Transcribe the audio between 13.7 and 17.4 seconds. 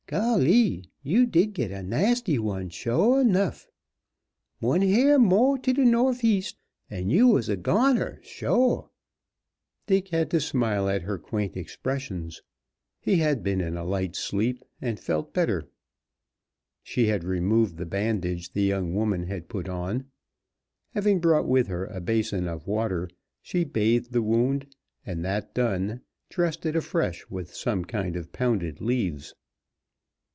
a light sleep, and felt better. She had